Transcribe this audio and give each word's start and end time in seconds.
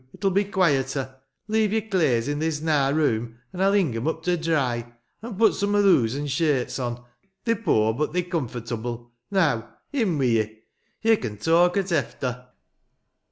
It'll 0.15 0.31
be 0.31 0.45
quieter. 0.45 1.17
Leave 1.47 1.71
your 1.71 1.83
claes 1.83 2.27
i' 2.27 2.33
this 2.33 2.59
nar 2.59 2.91
room, 2.91 3.37
an' 3.53 3.61
I'll 3.61 3.73
hing 3.73 3.95
'em 3.95 4.07
up 4.07 4.23
to 4.23 4.35
dry. 4.35 4.93
An' 5.21 5.35
put 5.35 5.53
some 5.53 5.75
o' 5.75 5.81
thoose 5.83 6.15
aad 6.15 6.27
shirts 6.27 6.79
on. 6.79 7.03
They're 7.43 7.55
poor, 7.55 7.93
but 7.93 8.11
they're 8.11 8.23
comfortable. 8.23 9.11
Now, 9.29 9.77
in 9.93 10.17
wi' 10.17 10.25
ye! 10.25 10.63
Ye 11.03 11.17
can 11.17 11.37
talk 11.37 11.77
at 11.77 11.91
efter." 11.91 12.47